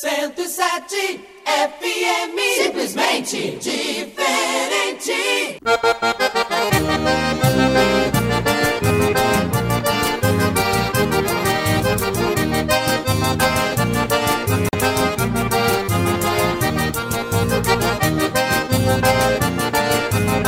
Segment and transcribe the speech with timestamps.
[0.00, 2.38] 107 FM.
[2.64, 5.12] Simplesmente diferente.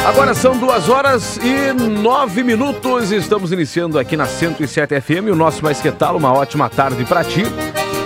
[0.07, 3.13] Agora são duas horas e nove minutos.
[3.13, 6.17] Estamos iniciando aqui na 107 FM o nosso Mais Que Tal.
[6.17, 7.43] Uma ótima tarde para ti.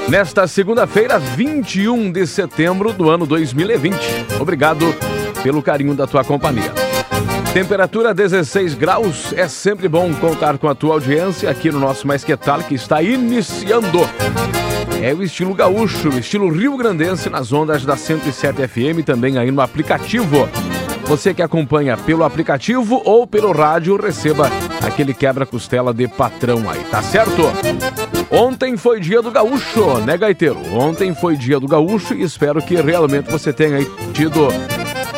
[0.08, 3.96] Nesta segunda-feira, 21 de setembro do ano 2020.
[4.40, 4.94] Obrigado
[5.42, 6.72] pelo carinho da tua companhia.
[7.52, 9.32] Temperatura 16 graus.
[9.32, 12.76] É sempre bom contar com a tua audiência aqui no nosso Mais Que Tal, que
[12.76, 13.98] está iniciando.
[15.02, 19.60] É o estilo gaúcho, o estilo rio-grandense nas ondas da 107 FM, também aí no
[19.60, 20.48] aplicativo.
[21.06, 24.50] Você que acompanha pelo aplicativo ou pelo rádio, receba
[24.86, 27.42] aquele quebra-costela de patrão aí, tá certo?
[28.30, 30.58] Ontem foi dia do gaúcho, né, Gaiteiro?
[30.74, 33.78] Ontem foi dia do gaúcho e espero que realmente você tenha
[34.12, 34.48] tido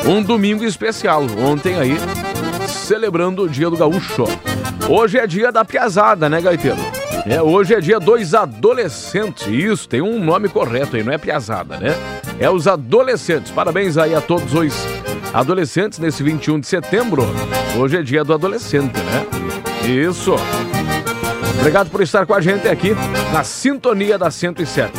[0.06, 1.24] um domingo especial.
[1.42, 1.96] Ontem aí,
[2.66, 4.24] celebrando o dia do gaúcho.
[4.88, 6.78] Hoje é dia da piazada, né, Gaiteiro?
[7.26, 9.46] É, hoje é dia dos adolescentes.
[9.46, 11.94] Isso, tem um nome correto aí, não é piazada, né?
[12.38, 13.50] É os adolescentes.
[13.50, 14.74] Parabéns aí a todos os
[15.32, 17.26] adolescentes nesse 21 de setembro.
[17.78, 19.26] Hoje é dia do adolescente, né?
[19.86, 20.34] Isso.
[21.58, 22.94] Obrigado por estar com a gente aqui
[23.32, 24.92] na sintonia da 107.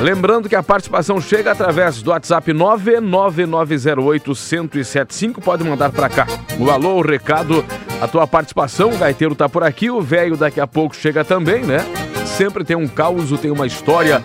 [0.00, 5.42] Lembrando que a participação chega através do WhatsApp 99908-1075.
[5.42, 6.24] Pode mandar para cá
[6.58, 7.64] o alô, o recado,
[8.00, 8.90] a tua participação.
[8.90, 11.78] O gaiteiro tá por aqui, o velho daqui a pouco chega também, né?
[12.26, 14.22] Sempre tem um caos, tem uma história,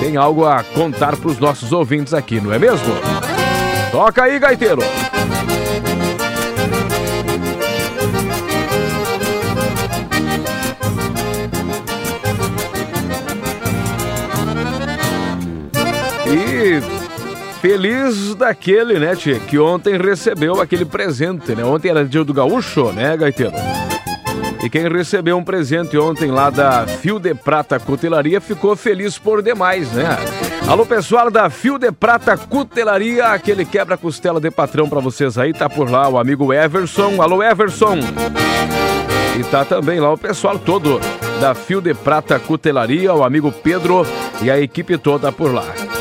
[0.00, 2.92] tem algo a contar para os nossos ouvintes aqui, não é mesmo?
[3.92, 4.82] Toca aí, gaiteiro!
[17.62, 21.64] Feliz daquele, né, tia, que ontem recebeu aquele presente, né?
[21.64, 23.52] Ontem era dia do gaúcho, né, gaiteiro?
[24.64, 29.40] E quem recebeu um presente ontem lá da Fio de Prata Cutelaria ficou feliz por
[29.42, 30.18] demais, né?
[30.66, 35.70] Alô, pessoal da Fio de Prata Cutelaria, aquele quebra-costela de patrão para vocês aí, tá
[35.70, 37.22] por lá o amigo Everson.
[37.22, 37.98] Alô, Everson!
[39.38, 41.00] E tá também lá o pessoal todo
[41.40, 44.04] da Fio de Prata Cutelaria, o amigo Pedro
[44.42, 45.91] e a equipe toda por lá.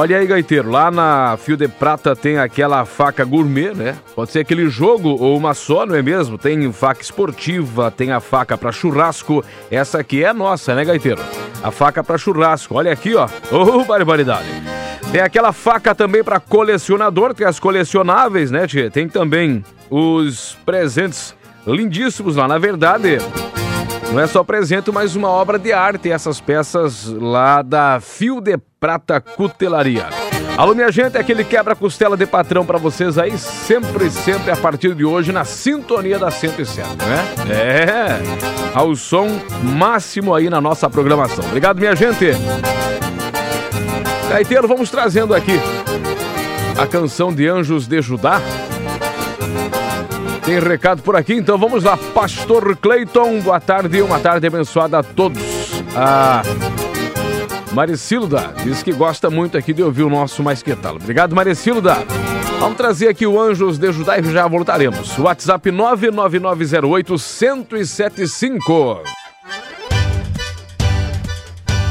[0.00, 3.98] Olha aí, gaiteiro, lá na Fio de Prata tem aquela faca gourmet, né?
[4.14, 6.38] Pode ser aquele jogo ou uma só, não é mesmo?
[6.38, 9.44] Tem faca esportiva, tem a faca para churrasco.
[9.68, 11.20] Essa aqui é nossa, né, gaiteiro?
[11.64, 12.76] A faca para churrasco.
[12.76, 13.26] Olha aqui, ó.
[13.50, 14.46] Ô, oh, barbaridade.
[15.10, 18.88] Tem aquela faca também para colecionador, tem as colecionáveis, né, tia?
[18.92, 21.34] Tem também os presentes
[21.66, 22.46] lindíssimos lá.
[22.46, 23.18] Na verdade,
[24.12, 28.58] não é só presente, mas uma obra de arte, essas peças lá da Fio de
[28.80, 30.06] Prata Cutelaria.
[30.56, 34.94] Alô, minha gente, é aquele quebra-costela de patrão para vocês aí, sempre, sempre a partir
[34.94, 37.54] de hoje, na sintonia da 107, né?
[37.54, 39.28] É, ao som
[39.62, 41.44] máximo aí na nossa programação.
[41.46, 42.32] Obrigado, minha gente.
[44.28, 45.60] Gaiteiro, vamos trazendo aqui
[46.76, 48.40] a canção de Anjos de Judá.
[50.48, 51.94] Tem recado por aqui, então vamos lá.
[52.14, 55.42] Pastor Cleiton, boa tarde, uma tarde abençoada a todos.
[55.94, 56.40] A
[57.74, 60.96] Maricilda diz que gosta muito aqui de ouvir o nosso Mais Que Tal.
[60.96, 61.96] Obrigado, Maricilda.
[62.58, 65.18] Vamos trazer aqui o Anjos de Judá e já voltaremos.
[65.18, 69.02] WhatsApp 99908 1075.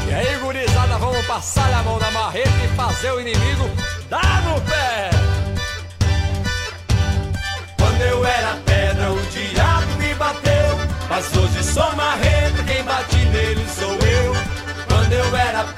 [0.08, 3.70] E aí, gurizada, vamos passar a mão na marreta e fazer o inimigo
[4.10, 5.17] dar no pé.
[7.98, 10.78] Quando eu era pedra, o diabo me bateu.
[11.08, 14.32] Mas hoje sou marreta, quem bate nele sou eu.
[14.86, 15.77] Quando eu era pedra,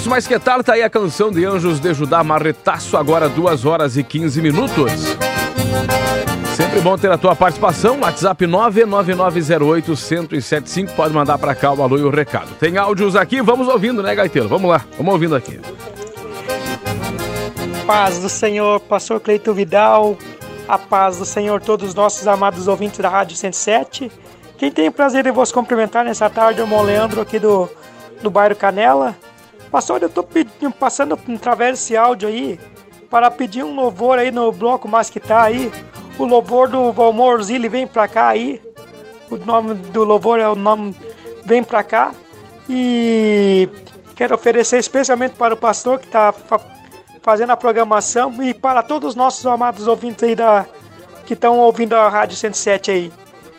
[0.00, 3.66] nosso Mais Que Tal, tá aí a canção de Anjos de Judá Marretaço, agora 2
[3.66, 4.90] horas e 15 minutos.
[6.56, 12.02] Sempre bom ter a tua participação, WhatsApp 99908-1075, pode mandar pra cá o alô e
[12.02, 12.48] o recado.
[12.58, 14.48] Tem áudios aqui, vamos ouvindo, né, Gaiteiro?
[14.48, 15.60] Vamos lá, vamos ouvindo aqui.
[17.86, 20.16] paz do Senhor, pastor Cleito Vidal,
[20.66, 24.10] a paz do Senhor, todos os nossos amados ouvintes da Rádio 107.
[24.56, 27.68] Quem tem o prazer de vos cumprimentar nessa tarde é o Leandro aqui do,
[28.22, 29.14] do bairro Canela.
[29.70, 30.28] Pastor, eu estou
[30.78, 32.58] passando através desse áudio aí
[33.08, 35.72] para pedir um louvor aí no bloco mais que tá aí.
[36.18, 38.60] O louvor do Valmor Zilli vem pra cá aí.
[39.30, 40.94] O nome do louvor é o nome
[41.44, 42.12] Vem pra cá.
[42.68, 43.68] E
[44.14, 46.32] quero oferecer especialmente para o pastor que está
[47.22, 50.66] fazendo a programação e para todos os nossos amados ouvintes aí da,
[51.26, 53.12] que estão ouvindo a Rádio 107 aí.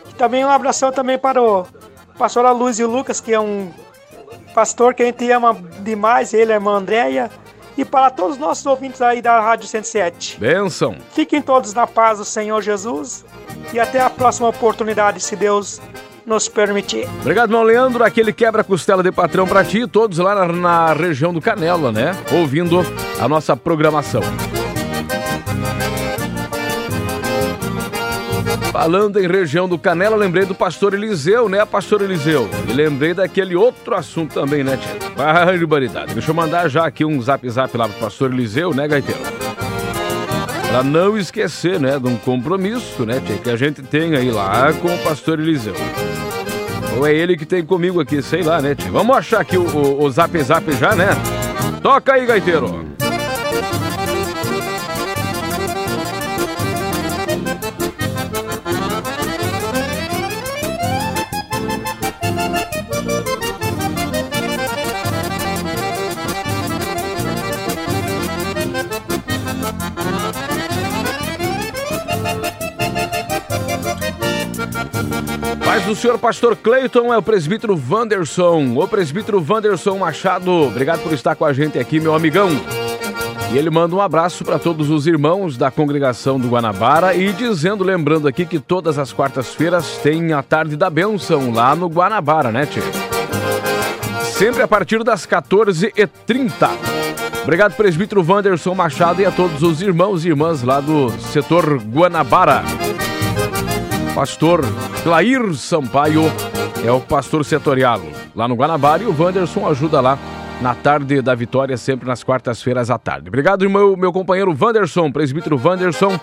[0.08, 1.66] E também um abração também para o
[2.18, 3.70] pastor Luz e o Lucas, que é um
[4.54, 7.30] pastor que a gente ama demais, ele, a irmã Andréia,
[7.76, 10.38] e para todos os nossos ouvintes aí da Rádio 107.
[10.38, 10.96] Benção.
[11.12, 13.24] Fiquem todos na paz do Senhor Jesus
[13.72, 15.80] e até a próxima oportunidade, se Deus
[16.26, 17.08] nos permitir.
[17.20, 18.04] Obrigado, irmão Leandro.
[18.04, 22.16] Aquele quebra-costela de patrão pra ti, todos lá na, na região do Canela, né?
[22.32, 22.80] Ouvindo
[23.20, 24.22] a nossa programação.
[28.72, 32.48] Falando em região do Canela, lembrei do pastor Eliseu, né, pastor Eliseu?
[32.66, 35.10] E lembrei daquele outro assunto também, né, tia?
[35.14, 36.14] Barbaridade.
[36.14, 39.20] Deixa eu mandar já aqui um zap zap lá pro pastor Eliseu, né, Gaiteiro?
[40.70, 44.72] Pra não esquecer, né, de um compromisso, né, tia, que a gente tem aí lá
[44.72, 45.74] com o pastor Eliseu.
[46.96, 48.90] Ou é ele que tem comigo aqui, sei lá, né, tia?
[48.90, 51.08] Vamos achar aqui o, o, o zap zap já, né?
[51.82, 52.86] Toca aí, Gaiteiro.
[75.92, 78.74] Do senhor pastor Cleiton é o presbítero Wanderson.
[78.78, 82.48] O presbítero Wanderson Machado, obrigado por estar com a gente aqui, meu amigão.
[83.52, 87.84] E ele manda um abraço para todos os irmãos da congregação do Guanabara e dizendo,
[87.84, 92.64] lembrando aqui que todas as quartas-feiras tem a tarde da bênção lá no Guanabara, né,
[92.64, 92.80] Tchê?
[94.22, 96.70] Sempre a partir das 14h30.
[97.42, 102.62] Obrigado, presbítero Wanderson Machado e a todos os irmãos e irmãs lá do setor Guanabara.
[104.14, 104.64] Pastor
[105.02, 106.24] Clair Sampaio
[106.84, 108.00] é o pastor setorial
[108.34, 110.18] lá no Guanabara e o Wanderson ajuda lá
[110.60, 113.28] na tarde da vitória, sempre nas quartas-feiras à tarde.
[113.28, 116.18] Obrigado, meu, meu companheiro Wanderson, presbítero Wanderson,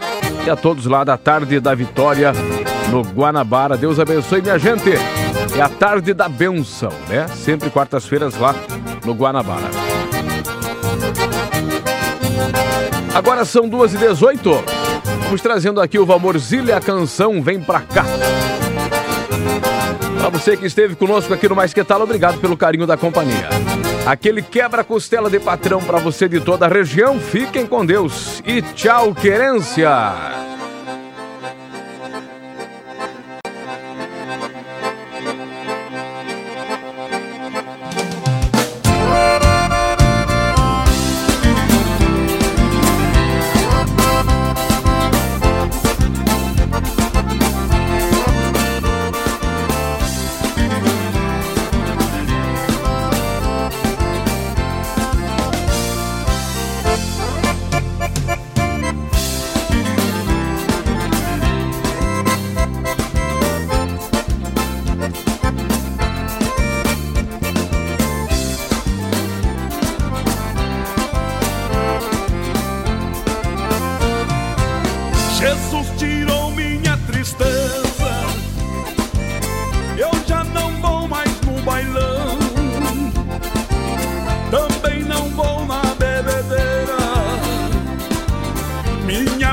[0.45, 2.31] e a todos lá da tarde da vitória
[2.89, 3.75] no Guanabara.
[3.75, 4.91] Deus abençoe, minha gente.
[5.57, 7.27] É a tarde da benção, né?
[7.27, 8.55] Sempre quartas-feiras lá
[9.05, 9.69] no Guanabara.
[13.13, 14.63] Agora são 2h18.
[15.23, 18.05] Vamos trazendo aqui o Valmorzilha, a canção Vem Pra Cá.
[20.17, 23.49] Para você que esteve conosco aqui no Mais Que Tal, obrigado pelo carinho da companhia.
[24.05, 27.19] Aquele quebra-costela de patrão para você de toda a região.
[27.19, 30.58] Fiquem com Deus e tchau, querência!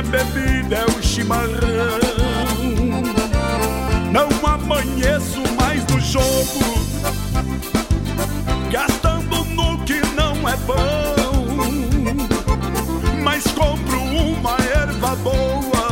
[0.07, 1.51] Bebida é o chimarrão.
[4.13, 6.61] Não amanheço mais no jogo,
[8.71, 11.15] gastando no que não é bom.
[13.23, 15.87] Mas compro uma erva boa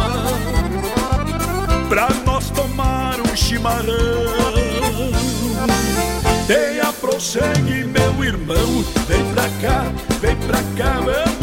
[1.88, 3.84] pra nós tomar um chimarrão.
[6.46, 9.84] Tenha prossegue, meu irmão, vem pra cá,
[10.20, 11.33] vem pra cá, um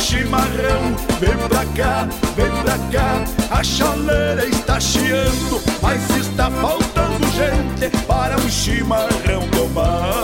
[0.00, 0.96] chimarrão.
[1.20, 8.36] Vem pra cá, vem pra cá, a chaleira está chiando, mas está faltando gente para
[8.36, 10.14] um chimarrão tomar.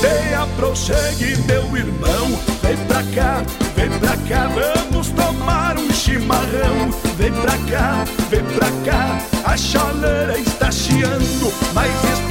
[0.00, 3.42] Tenha prossegue, meu irmão, vem pra cá,
[3.74, 6.90] vem pra cá, vamos tomar um chimarrão.
[7.18, 12.25] Vem pra cá, vem pra cá, a chaleira está chiando, mas está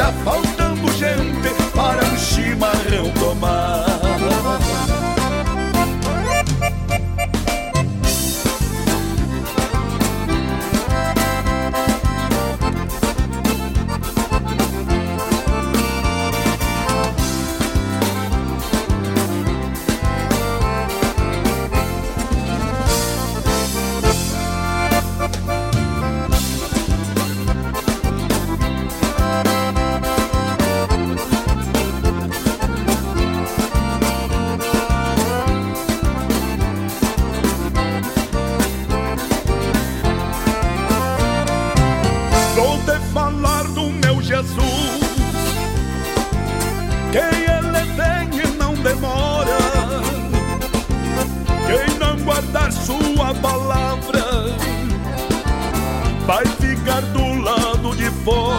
[56.25, 58.55] vai ficar do lado de fora.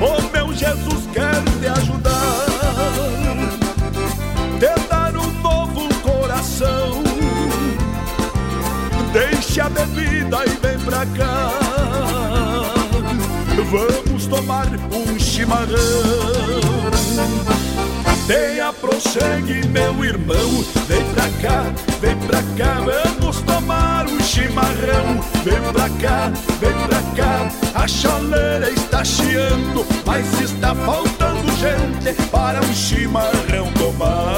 [0.00, 2.46] O meu Jesus quer te ajudar,
[4.58, 7.02] te dar um novo coração.
[9.12, 11.50] Deixe a bebida e vem pra cá.
[13.70, 15.66] Vamos tomar um chimarrão.
[18.26, 20.64] Tenha prossegue, meu irmão.
[20.86, 21.64] Vem pra cá,
[22.00, 22.80] vem pra cá.
[22.84, 23.91] Vamos tomar
[24.32, 25.20] chimarrão.
[25.44, 27.48] Vem pra cá, vem pra cá.
[27.74, 34.32] A chaleira está chiando, mas está faltando gente para um chimarrão tomar.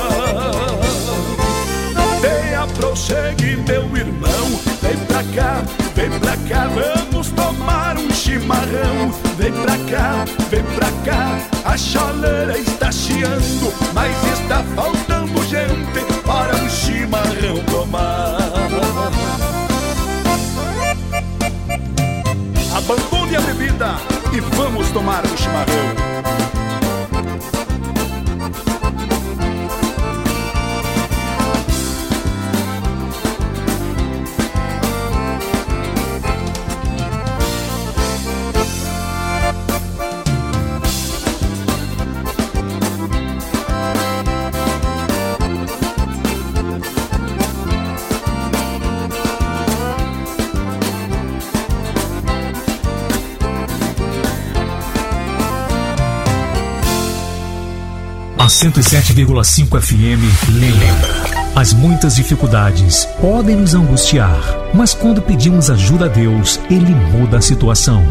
[2.20, 4.60] Venha, prossegue, meu irmão.
[4.82, 5.62] Vem pra cá,
[5.94, 9.12] vem pra cá, vamos tomar um chimarrão.
[9.38, 11.38] Vem pra cá, vem pra cá.
[11.64, 16.03] A chaleira está chiando, mas está faltando gente
[24.94, 25.93] vamos tomar um chimarrão.
[58.64, 61.34] 107,5 FM lembra.
[61.54, 64.40] As muitas dificuldades podem nos angustiar,
[64.72, 68.02] mas quando pedimos ajuda a Deus, Ele muda a situação.